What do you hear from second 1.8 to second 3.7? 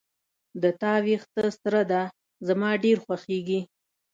ده زما ډیر خوښیږي